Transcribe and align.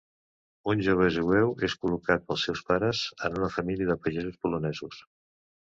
Un 0.71 0.79
jove 0.87 1.09
jueu 1.17 1.53
és 1.69 1.75
col·locat 1.83 2.27
pels 2.31 2.49
seus 2.49 2.65
pares 2.71 3.05
en 3.29 3.39
una 3.43 3.55
família 3.59 3.93
de 3.93 4.01
pagesos 4.07 4.45
polonesos. 4.47 5.03